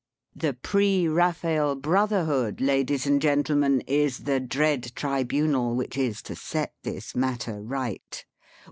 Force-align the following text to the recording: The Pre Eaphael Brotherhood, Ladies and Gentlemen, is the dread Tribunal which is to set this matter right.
The 0.35 0.55
Pre 0.55 1.03
Eaphael 1.03 1.79
Brotherhood, 1.79 2.59
Ladies 2.59 3.05
and 3.05 3.21
Gentlemen, 3.21 3.81
is 3.85 4.21
the 4.23 4.39
dread 4.39 4.93
Tribunal 4.95 5.75
which 5.75 5.95
is 5.95 6.23
to 6.23 6.35
set 6.35 6.73
this 6.81 7.15
matter 7.15 7.61
right. 7.61 8.25